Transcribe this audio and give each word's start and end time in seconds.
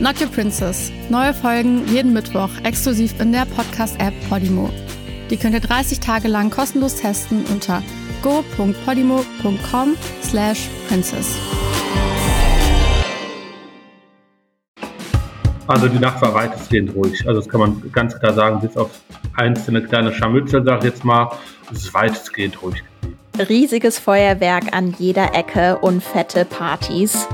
Not 0.00 0.18
Your 0.18 0.28
Princess. 0.28 0.90
Neue 1.10 1.34
Folgen 1.34 1.86
jeden 1.88 2.14
Mittwoch 2.14 2.48
exklusiv 2.64 3.20
in 3.20 3.32
der 3.32 3.44
Podcast-App 3.44 4.14
Podimo. 4.30 4.70
Die 5.28 5.36
könnt 5.36 5.52
ihr 5.52 5.60
30 5.60 6.00
Tage 6.00 6.26
lang 6.26 6.48
kostenlos 6.48 6.96
testen 6.96 7.44
unter 7.52 7.82
go.podimo.com 8.22 9.96
slash 10.22 10.70
princess. 10.88 11.36
Also 15.66 15.88
die 15.88 15.98
Nacht 15.98 16.22
war 16.22 16.32
weitestgehend 16.32 16.94
ruhig. 16.94 17.28
Also 17.28 17.42
das 17.42 17.48
kann 17.50 17.60
man 17.60 17.92
ganz 17.92 18.18
klar 18.18 18.32
sagen, 18.32 18.60
bis 18.62 18.78
auf 18.78 18.90
einzelne 19.36 19.82
kleine 19.82 20.14
Scharmützel, 20.14 20.64
sag 20.64 20.78
ich 20.78 20.84
jetzt 20.84 21.04
mal, 21.04 21.30
es 21.70 21.84
ist 21.84 21.92
weitestgehend 21.94 22.62
ruhig 22.62 22.82
Riesiges 23.38 23.98
Feuerwerk 23.98 24.74
an 24.74 24.94
jeder 24.98 25.34
Ecke 25.34 25.78
und 25.78 26.02
fette 26.02 26.44
Partys. 26.44 27.26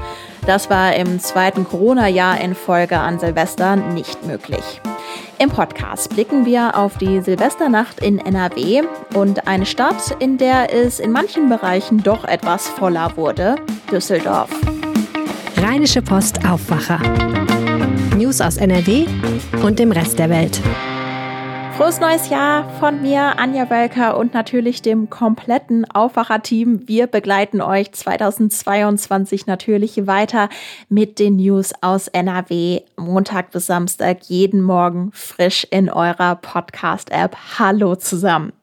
Das 0.46 0.70
war 0.70 0.94
im 0.94 1.18
zweiten 1.18 1.64
Corona-Jahr 1.64 2.40
in 2.40 2.54
Folge 2.54 2.98
an 2.98 3.18
Silvester 3.18 3.74
nicht 3.74 4.24
möglich. 4.24 4.80
Im 5.40 5.50
Podcast 5.50 6.10
blicken 6.10 6.46
wir 6.46 6.76
auf 6.76 6.96
die 6.98 7.20
Silvesternacht 7.20 8.00
in 8.00 8.20
NRW 8.20 8.82
und 9.14 9.48
eine 9.48 9.66
Stadt, 9.66 10.16
in 10.20 10.38
der 10.38 10.72
es 10.72 11.00
in 11.00 11.10
manchen 11.10 11.48
Bereichen 11.48 12.02
doch 12.02 12.24
etwas 12.24 12.68
voller 12.68 13.16
wurde, 13.16 13.56
Düsseldorf. 13.90 14.50
Rheinische 15.56 16.00
Post 16.00 16.38
Aufwacher. 16.48 17.00
News 18.16 18.40
aus 18.40 18.56
NRW 18.56 19.04
und 19.62 19.80
dem 19.80 19.90
Rest 19.90 20.18
der 20.18 20.30
Welt. 20.30 20.60
Frohes 21.76 22.00
neues 22.00 22.30
Jahr 22.30 22.70
von 22.80 23.02
mir, 23.02 23.38
Anja 23.38 23.68
Wölker 23.68 24.16
und 24.16 24.32
natürlich 24.32 24.80
dem 24.80 25.10
kompletten 25.10 25.84
Aufwacher-Team. 25.84 26.88
Wir 26.88 27.06
begleiten 27.06 27.60
euch 27.60 27.92
2022 27.92 29.46
natürlich 29.46 30.06
weiter 30.06 30.48
mit 30.88 31.18
den 31.18 31.36
News 31.36 31.74
aus 31.82 32.08
NRW. 32.08 32.80
Montag 32.96 33.50
bis 33.50 33.66
Samstag 33.66 34.22
jeden 34.22 34.62
Morgen 34.62 35.10
frisch 35.12 35.66
in 35.70 35.90
eurer 35.90 36.36
Podcast-App. 36.36 37.36
Hallo 37.58 37.94
zusammen. 37.94 38.54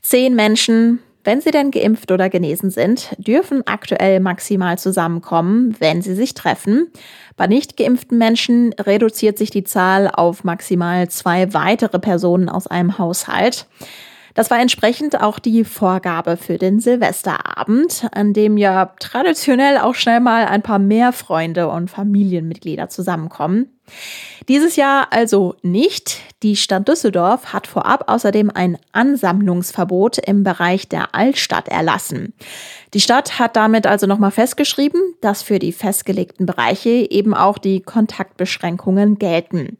Zehn 0.00 0.36
Menschen 0.36 1.00
wenn 1.24 1.40
sie 1.40 1.50
denn 1.50 1.70
geimpft 1.70 2.10
oder 2.12 2.30
genesen 2.30 2.70
sind, 2.70 3.14
dürfen 3.18 3.62
aktuell 3.66 4.20
maximal 4.20 4.78
zusammenkommen, 4.78 5.76
wenn 5.78 6.02
sie 6.02 6.14
sich 6.14 6.34
treffen. 6.34 6.90
Bei 7.36 7.46
nicht 7.46 7.76
geimpften 7.76 8.18
Menschen 8.18 8.72
reduziert 8.78 9.36
sich 9.36 9.50
die 9.50 9.64
Zahl 9.64 10.08
auf 10.08 10.44
maximal 10.44 11.08
zwei 11.08 11.52
weitere 11.52 11.98
Personen 11.98 12.48
aus 12.48 12.66
einem 12.66 12.98
Haushalt. 12.98 13.66
Das 14.34 14.50
war 14.50 14.60
entsprechend 14.60 15.20
auch 15.20 15.38
die 15.38 15.64
Vorgabe 15.64 16.36
für 16.36 16.56
den 16.56 16.80
Silvesterabend, 16.80 18.06
an 18.12 18.32
dem 18.32 18.56
ja 18.56 18.94
traditionell 19.00 19.78
auch 19.78 19.94
schnell 19.94 20.20
mal 20.20 20.46
ein 20.46 20.62
paar 20.62 20.78
mehr 20.78 21.12
Freunde 21.12 21.68
und 21.68 21.90
Familienmitglieder 21.90 22.88
zusammenkommen. 22.88 23.79
Dieses 24.48 24.76
Jahr 24.76 25.08
also 25.10 25.54
nicht. 25.62 26.20
Die 26.42 26.56
Stadt 26.56 26.88
Düsseldorf 26.88 27.52
hat 27.52 27.66
vorab 27.66 28.10
außerdem 28.10 28.50
ein 28.52 28.78
Ansammlungsverbot 28.92 30.18
im 30.18 30.42
Bereich 30.42 30.88
der 30.88 31.14
Altstadt 31.14 31.68
erlassen. 31.68 32.32
Die 32.94 33.00
Stadt 33.00 33.38
hat 33.38 33.56
damit 33.56 33.86
also 33.86 34.06
nochmal 34.06 34.30
festgeschrieben, 34.30 35.00
dass 35.20 35.42
für 35.42 35.58
die 35.58 35.72
festgelegten 35.72 36.46
Bereiche 36.46 37.10
eben 37.10 37.34
auch 37.34 37.58
die 37.58 37.80
Kontaktbeschränkungen 37.80 39.18
gelten. 39.18 39.78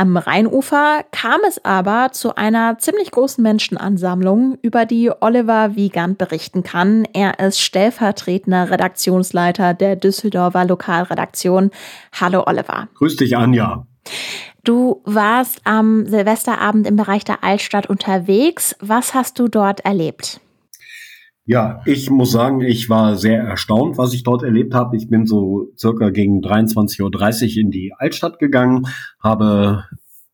Am 0.00 0.16
Rheinufer 0.16 1.04
kam 1.10 1.40
es 1.48 1.64
aber 1.64 2.10
zu 2.12 2.36
einer 2.36 2.78
ziemlich 2.78 3.10
großen 3.10 3.42
Menschenansammlung, 3.42 4.56
über 4.62 4.86
die 4.86 5.10
Oliver 5.18 5.74
Wiegand 5.74 6.18
berichten 6.18 6.62
kann. 6.62 7.04
Er 7.12 7.40
ist 7.40 7.60
stellvertretender 7.60 8.70
Redaktionsleiter 8.70 9.74
der 9.74 9.96
Düsseldorfer 9.96 10.66
Lokalredaktion. 10.66 11.72
Hallo 12.12 12.44
Oliver. 12.46 12.86
Grüß 12.94 13.16
dich, 13.16 13.36
Anja. 13.36 13.88
Du 14.62 15.02
warst 15.04 15.62
am 15.64 16.06
Silvesterabend 16.06 16.86
im 16.86 16.94
Bereich 16.94 17.24
der 17.24 17.42
Altstadt 17.42 17.90
unterwegs. 17.90 18.76
Was 18.78 19.14
hast 19.14 19.40
du 19.40 19.48
dort 19.48 19.80
erlebt? 19.80 20.40
Ja, 21.48 21.80
ich 21.86 22.10
muss 22.10 22.30
sagen, 22.30 22.60
ich 22.60 22.90
war 22.90 23.16
sehr 23.16 23.42
erstaunt, 23.42 23.96
was 23.96 24.12
ich 24.12 24.22
dort 24.22 24.42
erlebt 24.42 24.74
habe. 24.74 24.98
Ich 24.98 25.08
bin 25.08 25.24
so 25.24 25.72
circa 25.78 26.10
gegen 26.10 26.42
23.30 26.42 27.56
Uhr 27.56 27.62
in 27.62 27.70
die 27.70 27.94
Altstadt 27.96 28.38
gegangen, 28.38 28.86
habe 29.18 29.84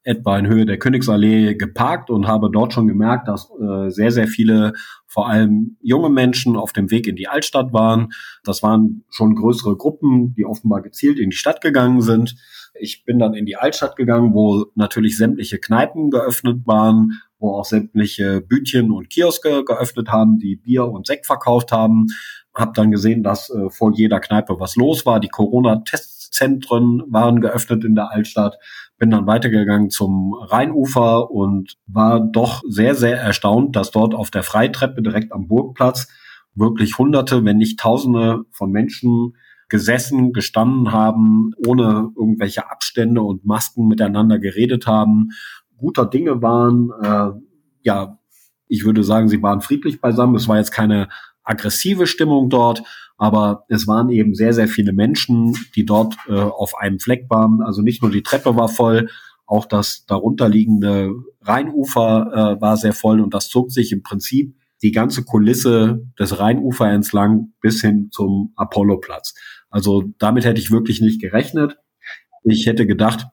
etwa 0.03 0.37
in 0.37 0.49
Höhe 0.49 0.67
der 0.67 0.81
Königsallee 0.81 1.55
geparkt 1.55 2.11
und 2.11 2.27
habe 2.27 2.51
dort 2.51 2.73
schon 2.73 2.89
gemerkt, 2.89 3.29
dass 3.29 3.49
äh, 3.61 3.91
sehr, 3.91 4.11
sehr 4.11 4.27
viele, 4.27 4.73
vor 5.07 5.29
allem 5.29 5.77
junge 5.81 6.11
Menschen 6.11 6.57
auf 6.57 6.73
dem 6.73 6.91
Weg 6.91 7.07
in 7.07 7.15
die 7.15 7.29
Altstadt 7.29 7.73
waren. 7.73 8.09
Das 8.43 8.65
waren 8.65 9.05
schon 9.09 9.37
größere 9.37 9.77
Gruppen, 9.77 10.35
die 10.35 10.45
offenbar 10.45 10.83
gezielt 10.83 11.21
in 11.21 11.31
die 11.31 11.37
Stadt 11.37 11.61
gegangen 11.61 12.03
sind. 12.03 12.35
Ich 12.75 13.05
bin 13.05 13.21
dann 13.21 13.35
in 13.35 13.47
die 13.47 13.55
Altstadt 13.55 13.95
gegangen, 13.95 14.35
wo 14.35 14.67
natürlich 14.75 15.17
sämtliche 15.17 15.61
Kneipen 15.61 16.11
geöffnet 16.11 16.67
waren, 16.67 17.21
wo 17.45 17.59
auch 17.59 17.67
sämtliche 17.67 18.41
Bütchen 18.41 18.91
und 18.91 19.11
Kioske 19.11 19.65
geöffnet 19.65 20.09
haben, 20.09 20.39
die 20.39 20.57
Bier 20.57 20.87
und 20.87 21.07
Sekt 21.07 21.27
verkauft 21.27 21.73
haben. 21.73 22.07
Hab 22.55 22.73
dann 22.75 22.91
gesehen, 22.91 23.23
dass 23.23 23.51
äh, 23.51 23.69
vor 23.69 23.93
jeder 23.93 24.19
Kneipe 24.19 24.59
was 24.59 24.77
los 24.77 25.05
war. 25.05 25.21
Die 25.21 25.29
Corona-Testzentren 25.29 27.03
waren 27.09 27.43
geöffnet 27.43 27.85
in 27.85 27.95
der 27.95 28.11
Altstadt. 28.11 28.59
Bin 28.99 29.11
dann 29.11 29.27
weitergegangen 29.27 29.91
zum 29.91 30.33
Rheinufer 30.35 31.31
und 31.31 31.77
war 31.87 32.21
doch 32.21 32.63
sehr, 32.67 32.95
sehr 32.95 33.21
erstaunt, 33.21 33.77
dass 33.77 33.91
dort 33.91 34.15
auf 34.15 34.31
der 34.31 34.43
Freitreppe 34.43 35.03
direkt 35.03 35.33
am 35.33 35.47
Burgplatz 35.47 36.09
wirklich 36.55 36.97
Hunderte, 36.97 37.45
wenn 37.45 37.59
nicht 37.59 37.79
Tausende 37.79 38.45
von 38.53 38.71
Menschen 38.71 39.37
gesessen, 39.69 40.33
gestanden 40.33 40.93
haben, 40.93 41.51
ohne 41.67 42.11
irgendwelche 42.17 42.71
Abstände 42.71 43.23
und 43.23 43.45
Masken 43.45 43.89
miteinander 43.89 44.39
geredet 44.39 44.87
haben, 44.87 45.31
guter 45.77 46.07
Dinge 46.07 46.43
waren. 46.43 46.91
Äh, 47.03 47.41
ja, 47.83 48.19
ich 48.67 48.85
würde 48.85 49.05
sagen, 49.05 49.29
sie 49.29 49.43
waren 49.43 49.61
friedlich 49.61 50.01
beisammen. 50.01 50.35
Es 50.35 50.49
war 50.49 50.59
jetzt 50.59 50.73
keine 50.73 51.09
aggressive 51.43 52.07
Stimmung 52.07 52.49
dort, 52.49 52.83
aber 53.17 53.65
es 53.69 53.87
waren 53.87 54.09
eben 54.09 54.35
sehr, 54.35 54.53
sehr 54.53 54.69
viele 54.69 54.93
Menschen, 54.93 55.55
die 55.77 55.85
dort 55.85 56.17
äh, 56.29 56.33
auf 56.33 56.77
einem 56.77 56.99
Fleck 56.99 57.27
waren. 57.29 57.61
Also 57.63 57.83
nicht 57.83 58.03
nur 58.03 58.11
die 58.11 58.23
Treppe 58.23 58.57
war 58.57 58.69
voll, 58.69 59.09
auch 59.47 59.67
das 59.67 60.07
darunterliegende 60.07 61.13
Rheinufer 61.43 62.57
äh, 62.57 62.61
war 62.61 62.77
sehr 62.77 62.95
voll 62.95 63.21
und 63.21 63.35
das 63.35 63.49
zog 63.49 63.71
sich 63.71 63.93
im 63.93 64.03
Prinzip 64.03 64.57
die 64.83 64.93
ganze 64.93 65.25
Kulisse 65.25 66.07
des 66.19 66.39
Rheinufer 66.39 66.91
entlang 66.91 67.53
bis 67.61 67.81
hin 67.81 68.09
zum 68.11 68.53
Apolloplatz. 68.57 69.35
Also 69.71 70.05
damit 70.19 70.45
hätte 70.45 70.61
ich 70.61 70.71
wirklich 70.71 71.01
nicht 71.01 71.21
gerechnet. 71.21 71.77
Ich 72.43 72.67
hätte 72.67 72.87
gedacht, 72.87 73.27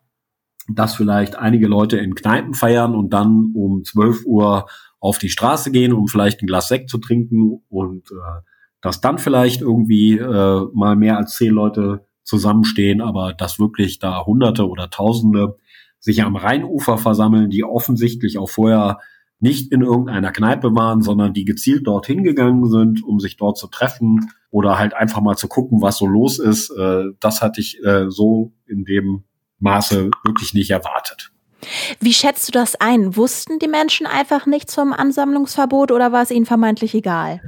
dass 0.69 0.95
vielleicht 0.95 1.35
einige 1.35 1.67
Leute 1.67 1.97
in 1.97 2.15
Kneipen 2.15 2.53
feiern 2.53 2.95
und 2.95 3.11
dann 3.11 3.51
um 3.55 3.83
12 3.83 4.25
Uhr 4.25 4.67
auf 4.99 5.17
die 5.17 5.29
Straße 5.29 5.71
gehen, 5.71 5.93
um 5.93 6.07
vielleicht 6.07 6.41
ein 6.41 6.47
Glas 6.47 6.67
Sekt 6.67 6.89
zu 6.89 6.99
trinken 6.99 7.61
und 7.69 8.11
äh, 8.11 8.41
dass 8.81 9.01
dann 9.01 9.17
vielleicht 9.17 9.61
irgendwie 9.61 10.17
äh, 10.17 10.65
mal 10.73 10.95
mehr 10.95 11.17
als 11.17 11.35
zehn 11.35 11.53
Leute 11.53 12.05
zusammenstehen, 12.23 13.01
aber 13.01 13.33
dass 13.33 13.59
wirklich 13.59 13.99
da 13.99 14.25
Hunderte 14.25 14.67
oder 14.67 14.89
Tausende 14.89 15.57
sich 15.99 16.23
am 16.23 16.35
Rheinufer 16.35 16.97
versammeln, 16.97 17.49
die 17.49 17.63
offensichtlich 17.63 18.37
auch 18.37 18.49
vorher 18.49 18.99
nicht 19.39 19.71
in 19.71 19.81
irgendeiner 19.81 20.31
Kneipe 20.31 20.75
waren, 20.75 21.01
sondern 21.01 21.33
die 21.33 21.45
gezielt 21.45 21.87
dorthin 21.87 22.23
gegangen 22.23 22.69
sind, 22.69 23.03
um 23.03 23.19
sich 23.19 23.37
dort 23.37 23.57
zu 23.57 23.67
treffen 23.67 24.31
oder 24.51 24.77
halt 24.77 24.93
einfach 24.93 25.21
mal 25.21 25.35
zu 25.35 25.47
gucken, 25.47 25.81
was 25.81 25.97
so 25.97 26.05
los 26.05 26.37
ist. 26.37 26.69
Äh, 26.71 27.05
das 27.19 27.41
hatte 27.41 27.59
ich 27.59 27.83
äh, 27.83 28.09
so 28.09 28.53
in 28.67 28.85
dem 28.85 29.23
Maße 29.61 30.09
wirklich 30.23 30.53
nicht 30.53 30.71
erwartet. 30.71 31.31
Wie 31.99 32.13
schätzt 32.13 32.47
du 32.47 32.51
das 32.51 32.75
ein? 32.75 33.15
Wussten 33.15 33.59
die 33.59 33.67
Menschen 33.67 34.07
einfach 34.07 34.45
nicht 34.45 34.69
zum 34.69 34.93
Ansammlungsverbot 34.93 35.91
oder 35.91 36.11
war 36.11 36.23
es 36.23 36.31
ihnen 36.31 36.45
vermeintlich 36.45 36.95
egal? 36.95 37.41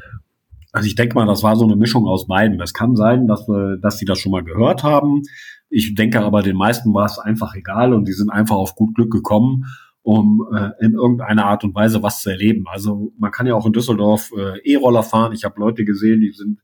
Also 0.72 0.88
ich 0.88 0.96
denke 0.96 1.16
mal, 1.16 1.26
das 1.26 1.44
war 1.44 1.56
so 1.56 1.66
eine 1.66 1.76
Mischung 1.76 2.08
aus 2.08 2.28
beiden. 2.28 2.60
Es 2.62 2.74
kann 2.74 2.96
sein, 2.96 3.28
dass, 3.28 3.48
wir, 3.48 3.78
dass 3.78 3.98
sie 3.98 4.06
das 4.06 4.20
schon 4.20 4.32
mal 4.32 4.44
gehört 4.44 4.84
haben. 4.84 5.24
Ich 5.70 5.96
denke 5.96 6.22
aber, 6.22 6.44
den 6.44 6.56
meisten 6.56 6.94
war 6.94 7.06
es 7.06 7.20
einfach 7.20 7.56
egal 7.56 7.94
und 7.94 8.08
die 8.08 8.14
sind 8.14 8.30
einfach 8.30 8.56
auf 8.56 8.76
gut 8.76 8.96
Glück 8.96 9.12
gekommen 9.12 9.66
um 10.04 10.46
äh, 10.54 10.72
in 10.86 10.94
irgendeiner 10.94 11.46
Art 11.46 11.64
und 11.64 11.74
Weise 11.74 12.04
was 12.04 12.22
zu 12.22 12.30
erleben. 12.30 12.66
Also 12.68 13.14
man 13.18 13.32
kann 13.32 13.48
ja 13.48 13.56
auch 13.56 13.66
in 13.66 13.72
Düsseldorf 13.72 14.32
äh, 14.38 14.60
E-Roller 14.70 15.02
fahren. 15.02 15.32
Ich 15.32 15.46
habe 15.46 15.60
Leute 15.60 15.86
gesehen, 15.86 16.20
die 16.20 16.32
sind 16.32 16.60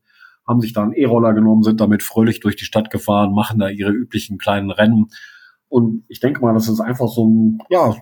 haben 0.46 0.60
sich 0.60 0.72
da 0.72 0.82
einen 0.82 0.92
E-Roller 0.92 1.32
genommen, 1.32 1.62
sind 1.62 1.80
damit 1.80 2.02
fröhlich 2.02 2.40
durch 2.40 2.56
die 2.56 2.64
Stadt 2.64 2.90
gefahren, 2.90 3.32
machen 3.32 3.60
da 3.60 3.68
ihre 3.68 3.92
üblichen 3.92 4.36
kleinen 4.36 4.70
Rennen. 4.70 5.06
Und 5.70 6.04
ich 6.08 6.20
denke 6.20 6.40
mal, 6.42 6.52
das 6.52 6.68
ist 6.68 6.80
einfach 6.80 7.08
so 7.08 7.26
ein, 7.26 7.58
ja, 7.70 7.94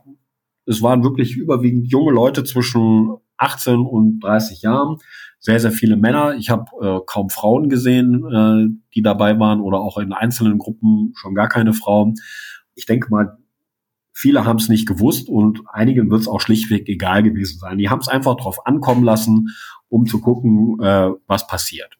es 0.67 0.83
waren 0.83 1.05
wirklich 1.05 1.37
überwiegend 1.37 1.93
junge 1.93 2.13
Leute 2.13 2.43
zwischen 2.43 3.17
18 3.37 3.81
und 3.81 4.21
30 4.21 4.63
Jahren. 4.63 4.97
Sehr, 5.39 5.61
sehr 5.61 5.71
viele 5.71 5.97
Männer. 5.97 6.35
Ich 6.35 6.51
habe 6.51 6.65
äh, 6.81 7.01
kaum 7.07 7.31
Frauen 7.31 7.69
gesehen, 7.69 8.25
äh, 8.25 8.75
die 8.95 9.03
dabei 9.03 9.39
waren 9.39 9.61
oder 9.61 9.79
auch 9.79 9.99
in 9.99 10.13
einzelnen 10.13 10.59
Gruppen 10.59 11.13
schon 11.15 11.35
gar 11.35 11.49
keine 11.49 11.75
Frauen. 11.75 12.15
Ich 12.75 12.87
denke 12.87 13.11
mal, 13.11 13.39
viele 14.15 14.45
haben 14.47 14.59
es 14.59 14.69
nicht 14.69 14.89
gewusst 14.89 15.29
und 15.29 15.61
einigen 15.71 16.11
wird 16.11 16.23
es 16.23 16.29
auch 16.29 16.41
schlichtweg 16.41 16.89
egal 16.89 17.23
gewesen 17.23 17.59
sein. 17.59 17.79
Die 17.79 17.91
haben 17.91 18.01
es 18.01 18.09
einfach 18.09 18.37
drauf 18.37 18.67
ankommen 18.67 19.05
lassen, 19.05 19.51
um 19.89 20.07
zu 20.07 20.21
gucken, 20.21 20.81
äh, 20.81 21.11
was 21.27 21.47
passiert. 21.47 21.98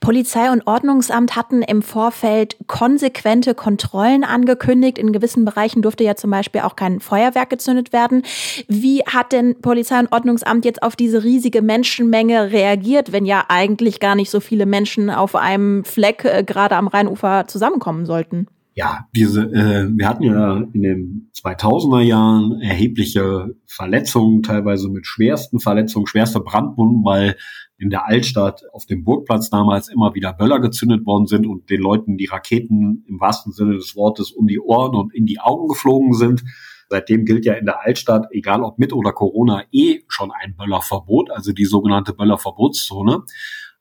Polizei 0.00 0.50
und 0.50 0.66
Ordnungsamt 0.66 1.36
hatten 1.36 1.62
im 1.62 1.82
Vorfeld 1.82 2.56
konsequente 2.66 3.54
Kontrollen 3.54 4.24
angekündigt. 4.24 4.98
In 4.98 5.12
gewissen 5.12 5.44
Bereichen 5.44 5.82
durfte 5.82 6.04
ja 6.04 6.14
zum 6.16 6.30
Beispiel 6.30 6.62
auch 6.62 6.76
kein 6.76 7.00
Feuerwerk 7.00 7.50
gezündet 7.50 7.92
werden. 7.92 8.22
Wie 8.68 9.02
hat 9.02 9.32
denn 9.32 9.60
Polizei 9.60 9.98
und 9.98 10.12
Ordnungsamt 10.12 10.64
jetzt 10.64 10.82
auf 10.82 10.96
diese 10.96 11.24
riesige 11.24 11.62
Menschenmenge 11.62 12.50
reagiert, 12.52 13.12
wenn 13.12 13.26
ja 13.26 13.44
eigentlich 13.48 14.00
gar 14.00 14.14
nicht 14.14 14.30
so 14.30 14.40
viele 14.40 14.66
Menschen 14.66 15.10
auf 15.10 15.34
einem 15.34 15.84
Fleck 15.84 16.24
äh, 16.24 16.44
gerade 16.44 16.76
am 16.76 16.88
Rheinufer 16.88 17.46
zusammenkommen 17.46 18.06
sollten? 18.06 18.46
ja, 18.78 19.08
diese, 19.12 19.42
äh, 19.42 19.88
wir 19.90 20.08
hatten 20.08 20.22
ja 20.22 20.58
in 20.72 20.82
den 20.82 21.30
2000er 21.34 22.00
Jahren 22.00 22.60
erhebliche 22.60 23.56
Verletzungen, 23.66 24.44
teilweise 24.44 24.88
mit 24.88 25.04
schwersten 25.04 25.58
Verletzungen, 25.58 26.06
schwerste 26.06 26.38
Brandwunden, 26.38 27.04
weil 27.04 27.34
in 27.78 27.90
der 27.90 28.06
Altstadt 28.06 28.62
auf 28.72 28.86
dem 28.86 29.04
Burgplatz 29.04 29.50
damals 29.50 29.88
immer 29.88 30.14
wieder 30.14 30.32
Böller 30.32 30.60
gezündet 30.60 31.06
worden 31.06 31.26
sind 31.26 31.46
und 31.46 31.70
den 31.70 31.80
Leuten 31.80 32.18
die 32.18 32.26
Raketen 32.26 33.04
im 33.08 33.20
wahrsten 33.20 33.52
Sinne 33.52 33.76
des 33.76 33.94
Wortes 33.94 34.32
um 34.32 34.48
die 34.48 34.60
Ohren 34.60 34.96
und 34.96 35.14
in 35.14 35.26
die 35.26 35.40
Augen 35.40 35.68
geflogen 35.68 36.12
sind. 36.12 36.44
Seitdem 36.90 37.24
gilt 37.24 37.44
ja 37.44 37.54
in 37.54 37.66
der 37.66 37.80
Altstadt, 37.84 38.26
egal 38.32 38.62
ob 38.62 38.78
mit 38.78 38.92
oder 38.92 39.12
Corona, 39.12 39.62
eh 39.72 40.00
schon 40.08 40.32
ein 40.32 40.56
Böllerverbot, 40.56 41.30
also 41.30 41.52
die 41.52 41.66
sogenannte 41.66 42.14
Böllerverbotszone. 42.14 43.24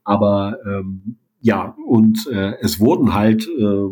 Aber 0.03 0.57
ähm, 0.65 1.17
ja, 1.41 1.75
und 1.87 2.27
äh, 2.27 2.53
es 2.61 2.79
wurden 2.79 3.13
halt 3.13 3.47
äh, 3.47 3.87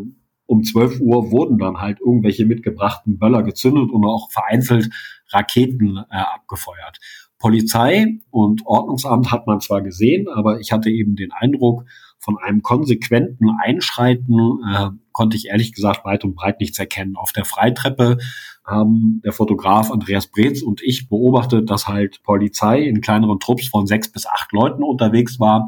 um 0.47 0.63
12 0.63 0.99
Uhr 1.01 1.31
wurden 1.31 1.57
dann 1.57 1.77
halt 1.79 1.99
irgendwelche 1.99 2.45
mitgebrachten 2.45 3.17
Böller 3.17 3.41
gezündet 3.43 3.89
und 3.91 4.05
auch 4.05 4.29
vereinzelt 4.31 4.89
Raketen 5.29 5.97
äh, 5.97 6.17
abgefeuert. 6.17 6.99
Polizei 7.45 8.07
und 8.31 8.65
Ordnungsamt 8.65 9.31
hat 9.31 9.45
man 9.45 9.61
zwar 9.61 9.83
gesehen, 9.83 10.27
aber 10.27 10.59
ich 10.59 10.71
hatte 10.71 10.89
eben 10.89 11.15
den 11.15 11.31
Eindruck, 11.31 11.85
von 12.17 12.39
einem 12.39 12.63
konsequenten 12.63 13.51
Einschreiten 13.63 14.33
äh, 14.67 14.89
konnte 15.11 15.37
ich 15.37 15.49
ehrlich 15.49 15.71
gesagt 15.71 16.05
weit 16.05 16.23
und 16.23 16.33
breit 16.33 16.59
nichts 16.59 16.79
erkennen. 16.79 17.15
Auf 17.15 17.33
der 17.33 17.45
Freitreppe 17.45 18.17
haben 18.65 19.21
der 19.23 19.31
Fotograf 19.31 19.91
Andreas 19.91 20.25
Breetz 20.25 20.63
und 20.63 20.81
ich 20.81 21.07
beobachtet, 21.07 21.69
dass 21.69 21.87
halt 21.87 22.23
Polizei 22.23 22.81
in 22.81 22.99
kleineren 22.99 23.39
Trupps 23.39 23.67
von 23.67 23.85
sechs 23.85 24.11
bis 24.11 24.25
acht 24.25 24.51
Leuten 24.51 24.81
unterwegs 24.81 25.39
war. 25.39 25.67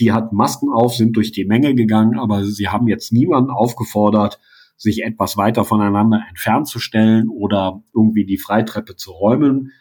Die 0.00 0.12
hatten 0.12 0.36
Masken 0.36 0.68
auf, 0.74 0.94
sind 0.94 1.16
durch 1.16 1.32
die 1.32 1.46
Menge 1.46 1.74
gegangen, 1.74 2.18
aber 2.18 2.44
sie 2.44 2.68
haben 2.68 2.86
jetzt 2.86 3.14
niemanden 3.14 3.50
aufgefordert, 3.50 4.40
sich 4.76 5.02
etwas 5.02 5.38
weiter 5.38 5.64
voneinander 5.64 6.20
entfernt 6.28 6.68
zu 6.68 6.80
stellen 6.80 7.30
oder 7.30 7.82
irgendwie 7.94 8.26
die 8.26 8.36
Freitreppe 8.36 8.94
zu 8.96 9.10
räumen 9.10 9.72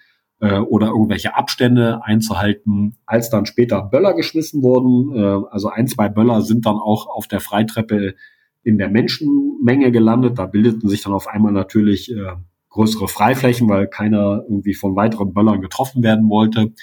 äh, 0.44 0.60
oder 0.60 0.88
irgendwelche 0.88 1.36
Abstände 1.36 2.04
einzuhalten. 2.04 2.98
Als 3.06 3.30
dann 3.30 3.45
später 3.45 3.81
Böller 3.81 4.13
geschmissen 4.13 4.62
wurden, 4.62 5.16
äh, 5.16 5.48
also 5.50 5.69
ein, 5.69 5.88
zwei 5.88 6.10
Böller 6.10 6.42
sind 6.42 6.66
dann 6.66 6.75
auch 6.75 7.07
auf 7.07 7.28
der 7.28 7.40
Freitreppe 7.40 8.16
in 8.62 8.78
der 8.78 8.90
Menschenmenge 8.90 9.92
gelandet. 9.92 10.38
Da 10.38 10.45
bildeten 10.45 10.90
sich 10.90 11.01
dann 11.01 11.13
auf 11.13 11.28
einmal 11.28 11.54
natürlich 11.54 12.12
äh, 12.12 12.34
größere 12.69 13.07
Freiflächen, 13.07 13.69
weil 13.69 13.88
keiner 13.88 14.44
irgendwie 14.44 14.74
von 14.74 14.98
weiteren 14.98 15.34
Böllern 15.34 15.62
getroffen 15.62 16.04
werden 16.04 16.30
wollte. 16.30 16.74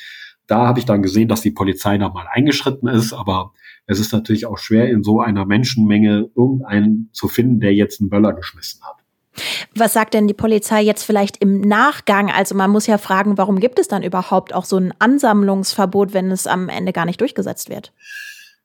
Da 0.47 0.67
habe 0.67 0.79
ich 0.79 0.87
dann 0.87 1.03
gesehen, 1.03 1.29
dass 1.29 1.43
die 1.43 1.51
Polizei 1.51 1.99
da 1.99 2.09
mal 2.09 2.27
eingeschritten 2.31 2.89
ist, 2.89 3.13
aber 3.13 3.53
es 3.87 4.01
ist 4.01 4.13
natürlich 4.13 4.47
auch 4.47 4.59
schwer, 4.59 4.89
in 4.89 5.03
so 5.03 5.21
einer 5.21 5.45
Menschenmenge 5.45 6.31
irgendeinen 6.35 7.11
zu 7.13 7.29
finden, 7.29 7.61
der 7.61 7.75
jetzt 7.75 8.01
einen 8.01 8.09
Böller 8.09 8.33
geschmissen 8.33 8.83
hat. 8.83 9.00
Was 9.75 9.93
sagt 9.93 10.15
denn 10.15 10.27
die 10.27 10.35
Polizei 10.35 10.83
jetzt 10.83 11.05
vielleicht 11.05 11.39
im 11.39 11.61
Nachgang? 11.61 12.31
Also 12.31 12.55
man 12.55 12.71
muss 12.71 12.87
ja 12.87 12.99
fragen, 12.99 13.39
warum 13.39 13.61
gibt 13.61 13.79
es 13.79 13.89
dann 13.89 14.03
überhaupt 14.03 14.55
auch 14.55 14.65
so 14.65 14.77
ein 14.77 14.95
Ansammlungsverbot, 14.99 16.13
wenn 16.13 16.31
es 16.31 16.47
am 16.47 16.69
Ende 16.69 16.93
gar 16.93 17.07
nicht 17.07 17.21
durchgesetzt 17.21 17.69
wird? 17.69 17.93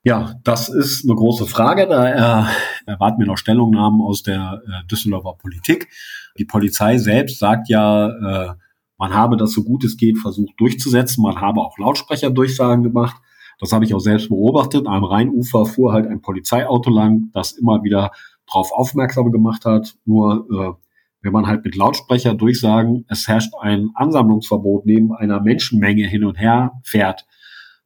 Ja, 0.03 0.35
das 0.43 0.69
ist 0.69 1.03
eine 1.03 1.15
große 1.15 1.47
Frage. 1.47 1.87
Da 1.87 2.45
äh, 2.45 2.45
erwarten 2.85 3.19
wir 3.19 3.25
noch 3.25 3.37
Stellungnahmen 3.37 4.01
aus 4.01 4.21
der 4.21 4.61
äh, 4.67 4.87
Düsseldorfer 4.87 5.33
Politik. 5.33 5.89
Die 6.37 6.45
Polizei 6.45 6.99
selbst 6.99 7.39
sagt 7.39 7.69
ja, 7.69 8.09
äh, 8.09 8.53
man 8.97 9.13
habe 9.13 9.35
das 9.35 9.51
so 9.51 9.63
gut 9.63 9.83
es 9.83 9.97
geht 9.97 10.17
versucht 10.19 10.53
durchzusetzen. 10.59 11.23
Man 11.23 11.41
habe 11.41 11.59
auch 11.59 11.77
Lautsprecherdurchsagen 11.77 12.83
gemacht. 12.83 13.15
Das 13.59 13.71
habe 13.71 13.85
ich 13.85 13.93
auch 13.93 13.99
selbst 13.99 14.29
beobachtet. 14.29 14.85
Am 14.85 15.03
Rheinufer 15.03 15.65
fuhr 15.65 15.93
halt 15.93 16.07
ein 16.07 16.21
Polizeiauto 16.21 16.91
lang, 16.91 17.31
das 17.33 17.53
immer 17.53 17.83
wieder 17.83 18.11
darauf 18.47 18.71
aufmerksam 18.71 19.31
gemacht 19.31 19.65
hat. 19.65 19.95
Nur 20.05 20.47
äh, 20.51 20.85
wenn 21.21 21.33
man 21.33 21.47
halt 21.47 21.63
mit 21.65 21.75
Lautsprecher 21.75 22.35
durchsagen, 22.35 23.05
es 23.07 23.27
herrscht 23.27 23.53
ein 23.59 23.89
Ansammlungsverbot 23.95 24.85
neben 24.85 25.13
einer 25.13 25.41
Menschenmenge 25.41 26.07
hin 26.07 26.23
und 26.23 26.39
her 26.39 26.79
fährt, 26.83 27.25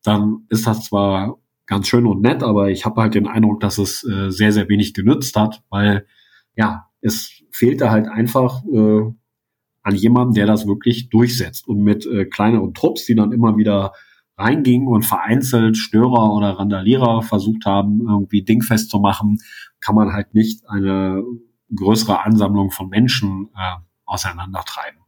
dann 0.04 0.46
ist 0.50 0.68
das 0.68 0.86
zwar 0.86 1.38
ganz 1.66 1.88
schön 1.88 2.06
und 2.06 2.22
nett, 2.22 2.44
aber 2.44 2.70
ich 2.70 2.86
habe 2.86 3.02
halt 3.02 3.16
den 3.16 3.28
Eindruck, 3.28 3.60
dass 3.60 3.78
es 3.78 4.04
äh, 4.04 4.30
sehr, 4.32 4.52
sehr 4.52 4.68
wenig 4.70 4.94
genützt 4.94 5.36
hat, 5.36 5.64
weil 5.70 6.06
ja, 6.56 6.88
es 7.02 7.32
fehlte 7.52 7.92
halt 7.92 8.08
einfach 8.08 8.64
äh, 8.66 9.02
an 9.82 9.96
jemandem, 9.96 10.34
der 10.34 10.46
das 10.46 10.68
wirklich 10.68 11.10
durchsetzt. 11.10 11.68
Und 11.68 11.82
mit 11.82 12.06
äh, 12.06 12.26
kleineren 12.26 12.74
Trupps, 12.74 13.06
die 13.06 13.16
dann 13.16 13.32
immer 13.32 13.58
wieder 13.58 13.94
reingingen 14.40 14.88
und 14.88 15.04
vereinzelt 15.04 15.78
Störer 15.78 16.34
oder 16.34 16.58
Randalierer 16.58 17.22
versucht 17.22 17.66
haben, 17.66 18.08
irgendwie 18.08 18.44
dingfest 18.44 18.90
zu 18.90 19.00
machen, 19.00 19.38
kann 19.82 19.96
man 19.96 20.14
halt 20.14 20.34
nicht 20.34 20.68
eine 20.70 21.24
größere 21.76 22.24
Ansammlung 22.26 22.72
von 22.72 22.90
Menschen 22.90 23.50
äh, 23.56 23.76
auseinandertreiben. 24.06 25.02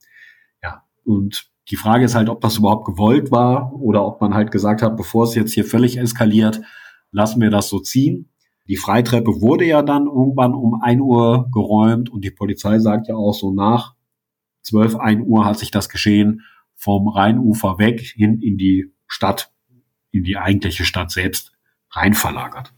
Ja, 0.62 0.84
und 1.06 1.50
die 1.70 1.78
Frage 1.78 2.06
ist 2.06 2.16
halt, 2.16 2.30
ob 2.30 2.42
das 2.42 2.58
überhaupt 2.58 2.86
gewollt 2.86 3.32
war 3.32 3.74
oder 3.74 4.06
ob 4.06 4.20
man 4.20 4.34
halt 4.34 4.52
gesagt 4.52 4.82
hat, 4.82 4.98
bevor 4.98 5.24
es 5.24 5.36
jetzt 5.36 5.54
hier 5.54 5.66
völlig 5.66 5.98
eskaliert, 5.98 6.62
lassen 7.12 7.42
wir 7.42 7.50
das 7.50 7.70
so 7.70 7.80
ziehen. 7.80 8.30
Die 8.68 8.78
Freitreppe 8.78 9.42
wurde 9.42 9.66
ja 9.66 9.82
dann 9.82 10.06
irgendwann 10.06 10.54
um 10.54 10.82
ein 10.82 11.00
Uhr 11.00 11.50
geräumt 11.52 12.10
und 12.10 12.24
die 12.24 12.32
Polizei 12.32 12.80
sagt 12.80 13.08
ja 13.08 13.16
auch 13.16 13.34
so 13.34 13.54
nach 13.54 13.96
12, 14.64 14.98
1 14.98 15.26
Uhr 15.26 15.46
hat 15.46 15.58
sich 15.58 15.72
das 15.72 15.90
geschehen 15.90 16.42
vom 16.76 17.08
Rheinufer 17.08 17.80
weg 17.80 18.02
hin 18.02 18.40
in 18.40 18.58
die 18.58 18.94
Stadt, 19.12 19.52
in 20.12 20.24
die 20.24 20.38
eigentliche 20.38 20.86
Stadt 20.86 21.12
selbst 21.12 21.52
rein 21.92 22.14
verlagert. 22.14 22.74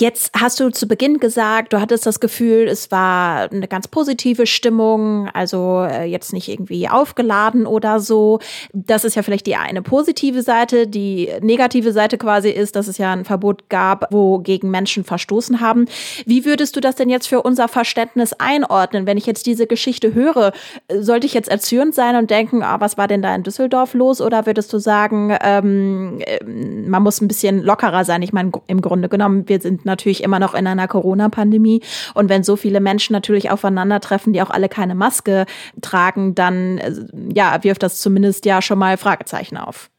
Jetzt 0.00 0.30
hast 0.32 0.60
du 0.60 0.70
zu 0.70 0.86
Beginn 0.86 1.18
gesagt, 1.18 1.72
du 1.72 1.80
hattest 1.80 2.06
das 2.06 2.20
Gefühl, 2.20 2.68
es 2.68 2.92
war 2.92 3.50
eine 3.50 3.66
ganz 3.66 3.88
positive 3.88 4.46
Stimmung, 4.46 5.28
also 5.30 5.82
äh, 5.90 6.04
jetzt 6.04 6.32
nicht 6.32 6.48
irgendwie 6.48 6.88
aufgeladen 6.88 7.66
oder 7.66 7.98
so. 7.98 8.38
Das 8.72 9.04
ist 9.04 9.16
ja 9.16 9.22
vielleicht 9.24 9.48
die 9.48 9.56
eine 9.56 9.82
positive 9.82 10.42
Seite. 10.42 10.86
Die 10.86 11.32
negative 11.40 11.90
Seite 11.92 12.16
quasi 12.16 12.48
ist, 12.48 12.76
dass 12.76 12.86
es 12.86 12.98
ja 12.98 13.12
ein 13.12 13.24
Verbot 13.24 13.68
gab, 13.70 14.12
wo 14.12 14.38
gegen 14.38 14.70
Menschen 14.70 15.02
verstoßen 15.02 15.60
haben. 15.60 15.86
Wie 16.24 16.44
würdest 16.44 16.76
du 16.76 16.80
das 16.80 16.94
denn 16.94 17.10
jetzt 17.10 17.26
für 17.26 17.42
unser 17.42 17.66
Verständnis 17.66 18.34
einordnen? 18.34 19.04
Wenn 19.04 19.18
ich 19.18 19.26
jetzt 19.26 19.46
diese 19.46 19.66
Geschichte 19.66 20.14
höre, 20.14 20.52
sollte 20.96 21.26
ich 21.26 21.34
jetzt 21.34 21.48
erzürnt 21.48 21.96
sein 21.96 22.14
und 22.14 22.30
denken, 22.30 22.62
ah, 22.62 22.80
was 22.80 22.98
war 22.98 23.08
denn 23.08 23.22
da 23.22 23.34
in 23.34 23.42
Düsseldorf 23.42 23.94
los? 23.94 24.20
Oder 24.20 24.46
würdest 24.46 24.72
du 24.72 24.78
sagen, 24.78 25.36
ähm, 25.42 26.20
äh, 26.20 26.44
man 26.44 27.02
muss 27.02 27.20
ein 27.20 27.26
bisschen 27.26 27.64
lockerer 27.64 28.04
sein? 28.04 28.22
Ich 28.22 28.32
meine, 28.32 28.52
im 28.68 28.80
Grunde 28.80 29.08
genommen, 29.08 29.48
wir 29.48 29.60
sind 29.60 29.87
natürlich 29.88 30.22
immer 30.22 30.38
noch 30.38 30.54
in 30.54 30.66
einer 30.66 30.86
Corona-Pandemie. 30.86 31.82
Und 32.14 32.28
wenn 32.28 32.44
so 32.44 32.54
viele 32.54 32.80
Menschen 32.80 33.12
natürlich 33.12 33.50
aufeinandertreffen, 33.50 34.32
die 34.32 34.42
auch 34.42 34.50
alle 34.50 34.68
keine 34.68 34.94
Maske 34.94 35.46
tragen, 35.80 36.36
dann 36.36 36.78
äh, 36.78 36.92
ja, 37.34 37.64
wirft 37.64 37.82
das 37.82 38.00
zumindest 38.00 38.44
ja 38.44 38.62
schon 38.62 38.78
mal 38.78 38.96
Fragezeichen 38.96 39.56
auf. 39.56 39.90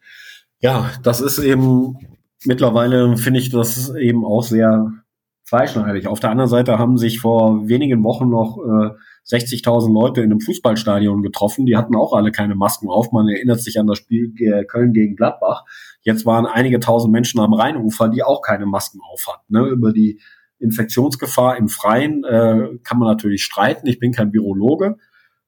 Ja, 0.62 0.92
das 1.04 1.20
ist 1.20 1.40
eben 1.40 1.98
mittlerweile, 2.46 3.18
finde 3.18 3.40
ich, 3.40 3.50
das 3.50 3.94
eben 3.96 4.26
auch 4.26 4.44
sehr 4.44 4.92
zweischneidig. 5.46 6.08
Auf 6.08 6.20
der 6.20 6.30
anderen 6.30 6.50
Seite 6.50 6.78
haben 6.78 6.98
sich 6.98 7.20
vor 7.20 7.68
wenigen 7.68 8.04
Wochen 8.04 8.30
noch 8.30 8.58
äh, 8.58 8.92
60.000 9.28 9.94
Leute 9.94 10.22
in 10.22 10.32
einem 10.32 10.42
Fußballstadion 10.42 11.22
getroffen. 11.22 11.66
Die 11.66 11.78
hatten 11.78 11.96
auch 11.96 12.14
alle 12.14 12.32
keine 12.32 12.56
Masken 12.56 12.90
auf. 12.90 13.12
Man 13.12 13.28
erinnert 13.28 13.62
sich 13.62 13.80
an 13.80 13.88
das 13.88 13.98
Spiel 13.98 14.34
Köln 14.68 14.94
gegen 14.94 15.16
Gladbach. 15.16 15.66
Jetzt 16.02 16.26
waren 16.26 16.46
einige 16.46 16.80
tausend 16.80 17.12
Menschen 17.12 17.40
am 17.40 17.54
Rheinufer, 17.54 18.10
die 18.10 18.24
auch 18.24 18.42
keine 18.42 18.66
Masken 18.66 19.00
auf 19.02 19.28
hatten. 19.28 19.54
Ne? 19.54 19.68
Über 19.68 19.94
die 19.94 20.20
Infektionsgefahr 20.60 21.58
im 21.58 21.70
Freien 21.70 22.24
äh, 22.24 22.78
kann 22.84 23.00
man 23.00 23.08
natürlich 23.08 23.44
streiten. 23.44 23.88
Ich 23.88 24.00
bin 24.00 24.12
kein 24.12 24.34
Virologe. 24.34 24.98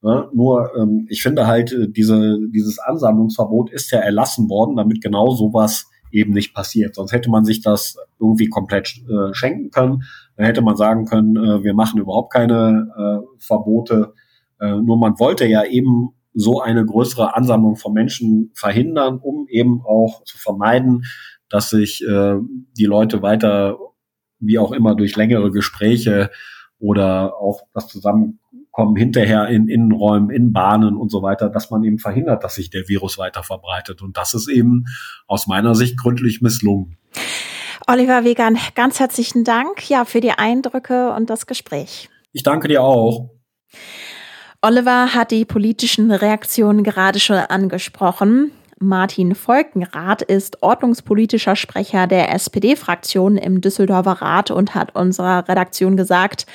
Ne? 0.02 0.30
Nur 0.34 0.72
ähm, 0.76 1.06
ich 1.10 1.22
finde 1.22 1.48
halt, 1.48 1.72
äh, 1.74 1.90
diese, 1.90 2.40
dieses 2.54 2.80
Ansammlungsverbot 2.80 3.72
ist 3.72 3.92
ja 3.92 4.00
erlassen 4.00 4.50
worden, 4.50 4.76
damit 4.76 5.02
genau 5.02 5.32
sowas 5.32 5.88
eben 6.12 6.34
nicht 6.34 6.54
passiert. 6.54 6.96
Sonst 6.96 7.14
hätte 7.14 7.30
man 7.30 7.46
sich 7.46 7.62
das 7.62 7.98
irgendwie 8.20 8.48
komplett 8.48 9.02
äh, 9.08 9.34
schenken 9.34 9.72
können. 9.72 10.04
Dann 10.42 10.48
hätte 10.48 10.64
man 10.64 10.76
sagen 10.76 11.06
können, 11.06 11.36
äh, 11.36 11.64
wir 11.64 11.76
machen 11.76 12.00
überhaupt 12.00 12.34
keine 12.34 12.90
äh, 12.98 13.38
Verbote. 13.38 14.16
Äh, 14.60 14.72
nur 14.82 14.98
man 14.98 15.20
wollte 15.20 15.46
ja 15.46 15.64
eben 15.64 16.16
so 16.34 16.62
eine 16.62 16.84
größere 16.84 17.36
Ansammlung 17.36 17.76
von 17.76 17.94
Menschen 17.94 18.50
verhindern, 18.56 19.20
um 19.22 19.46
eben 19.50 19.82
auch 19.86 20.24
zu 20.24 20.40
vermeiden, 20.40 21.04
dass 21.48 21.70
sich 21.70 22.04
äh, 22.04 22.38
die 22.76 22.86
Leute 22.86 23.22
weiter, 23.22 23.78
wie 24.40 24.58
auch 24.58 24.72
immer, 24.72 24.96
durch 24.96 25.16
längere 25.16 25.52
Gespräche 25.52 26.32
oder 26.80 27.36
auch 27.36 27.62
das 27.76 27.88
Zusammenkommen 27.90 28.96
hinterher 28.96 29.48
in 29.48 29.68
Innenräumen, 29.68 30.32
in 30.32 30.54
Bahnen 30.54 30.96
und 30.96 31.12
so 31.12 31.22
weiter, 31.22 31.50
dass 31.50 31.70
man 31.70 31.84
eben 31.84 32.00
verhindert, 32.00 32.44
dass 32.44 32.56
sich 32.56 32.72
der 32.72 32.88
Virus 32.88 33.20
weiter 33.20 33.44
verbreitet. 33.44 34.02
Und 34.02 34.18
das 34.18 34.34
ist 34.34 34.50
eben 34.50 34.86
aus 35.28 35.46
meiner 35.46 35.76
Sicht 35.76 36.00
gründlich 36.00 36.42
misslungen. 36.42 36.98
Oliver 37.88 38.24
Wegan, 38.24 38.58
ganz 38.76 39.00
herzlichen 39.00 39.44
Dank 39.44 39.90
ja 39.90 40.06
für 40.06 40.22
die 40.22 40.32
Eindrücke 40.32 41.14
und 41.14 41.30
das 41.30 41.48
Gespräch. 41.48 42.10
Ich 42.32 42.44
danke 42.44 42.68
dir 42.68 42.84
auch. 42.84 43.30
Oliver 44.62 45.14
hat 45.14 45.32
die 45.32 45.46
politischen 45.46 46.12
Reaktionen 46.12 46.84
gerade 46.84 47.20
schon 47.20 47.38
angesprochen. 47.38 48.52
Martin 48.80 49.36
Volkenrath 49.36 50.22
ist 50.22 50.62
ordnungspolitischer 50.64 51.56
Sprecher 51.56 52.08
der 52.08 52.34
SPD-Fraktion 52.34 53.38
im 53.38 53.62
Düsseldorfer 53.62 54.22
Rat 54.22 54.52
und 54.52 54.76
hat 54.76 54.96
unserer 54.96 55.48
Redaktion 55.48 55.98
gesagt, 55.98 56.46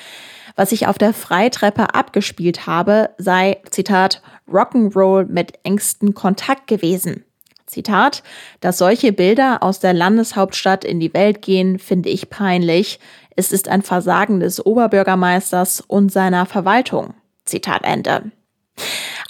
was 0.56 0.70
sich 0.70 0.86
auf 0.86 0.98
der 0.98 1.12
Freitreppe 1.12 1.94
abgespielt 1.94 2.66
habe, 2.66 3.10
sei, 3.18 3.58
Zitat, 3.70 4.22
Rock'n'Roll 4.48 5.26
mit 5.26 5.52
engstem 5.64 6.14
Kontakt 6.14 6.66
gewesen. 6.66 7.24
Zitat, 7.66 8.22
dass 8.60 8.78
solche 8.78 9.12
Bilder 9.12 9.62
aus 9.62 9.80
der 9.80 9.92
Landeshauptstadt 9.92 10.84
in 10.84 11.00
die 11.00 11.12
Welt 11.12 11.42
gehen, 11.42 11.78
finde 11.78 12.08
ich 12.08 12.30
peinlich. 12.30 13.00
Es 13.34 13.52
ist 13.52 13.68
ein 13.68 13.82
Versagen 13.82 14.40
des 14.40 14.64
Oberbürgermeisters 14.64 15.80
und 15.80 16.10
seiner 16.10 16.46
Verwaltung. 16.46 17.14
Zitat 17.44 17.84
Ende. 17.84 18.30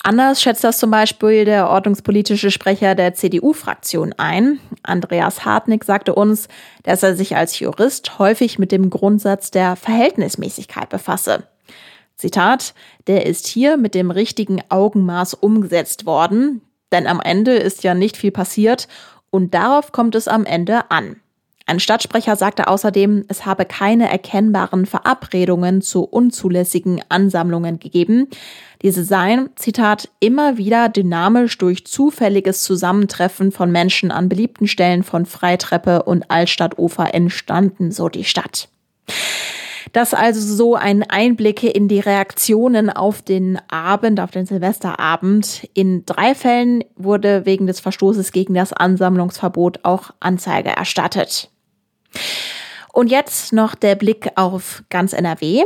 Anders 0.02 0.40
schätzt 0.40 0.62
das 0.62 0.78
zum 0.78 0.92
Beispiel 0.92 1.44
der 1.44 1.68
ordnungspolitische 1.68 2.52
Sprecher 2.52 2.94
der 2.94 3.14
CDU-Fraktion 3.14 4.12
ein. 4.16 4.60
Andreas 4.84 5.44
Hartnick 5.44 5.84
sagte 5.84 6.14
uns, 6.14 6.46
dass 6.84 7.02
er 7.02 7.16
sich 7.16 7.34
als 7.34 7.58
Jurist 7.58 8.20
häufig 8.20 8.58
mit 8.58 8.70
dem 8.70 8.88
Grundsatz 8.88 9.50
der 9.50 9.74
Verhältnismäßigkeit 9.74 10.88
befasse. 10.88 11.48
Zitat, 12.14 12.72
der 13.08 13.26
ist 13.26 13.46
hier 13.46 13.76
mit 13.76 13.94
dem 13.94 14.10
richtigen 14.12 14.62
Augenmaß 14.68 15.34
umgesetzt 15.34 16.06
worden, 16.06 16.62
denn 16.92 17.06
am 17.06 17.20
Ende 17.20 17.52
ist 17.52 17.84
ja 17.84 17.94
nicht 17.94 18.16
viel 18.16 18.30
passiert 18.32 18.88
und 19.30 19.54
darauf 19.54 19.92
kommt 19.92 20.14
es 20.14 20.28
am 20.28 20.44
Ende 20.44 20.90
an. 20.90 21.20
Ein 21.68 21.80
Stadtsprecher 21.80 22.36
sagte 22.36 22.68
außerdem, 22.68 23.24
es 23.26 23.44
habe 23.44 23.64
keine 23.64 24.08
erkennbaren 24.08 24.86
Verabredungen 24.86 25.82
zu 25.82 26.04
unzulässigen 26.04 27.02
Ansammlungen 27.08 27.80
gegeben. 27.80 28.28
Diese 28.82 29.02
seien, 29.02 29.50
Zitat, 29.56 30.08
immer 30.20 30.58
wieder 30.58 30.88
dynamisch 30.88 31.58
durch 31.58 31.84
zufälliges 31.84 32.62
Zusammentreffen 32.62 33.50
von 33.50 33.72
Menschen 33.72 34.12
an 34.12 34.28
beliebten 34.28 34.68
Stellen 34.68 35.02
von 35.02 35.26
Freitreppe 35.26 36.04
und 36.04 36.30
Altstadtufer 36.30 37.12
entstanden, 37.12 37.90
so 37.90 38.08
die 38.08 38.24
Stadt. 38.24 38.68
Das 39.92 40.14
also 40.14 40.40
so 40.40 40.74
ein 40.74 41.02
Einblick 41.08 41.62
in 41.62 41.88
die 41.88 42.00
Reaktionen 42.00 42.90
auf 42.90 43.22
den 43.22 43.58
Abend, 43.68 44.20
auf 44.20 44.30
den 44.30 44.46
Silvesterabend. 44.46 45.68
In 45.74 46.04
drei 46.04 46.34
Fällen 46.34 46.84
wurde 46.96 47.46
wegen 47.46 47.66
des 47.66 47.80
Verstoßes 47.80 48.32
gegen 48.32 48.54
das 48.54 48.72
Ansammlungsverbot 48.72 49.80
auch 49.84 50.10
Anzeige 50.20 50.70
erstattet. 50.70 51.50
Und 52.92 53.10
jetzt 53.10 53.52
noch 53.52 53.74
der 53.74 53.94
Blick 53.94 54.30
auf 54.36 54.82
ganz 54.88 55.12
NRW, 55.12 55.64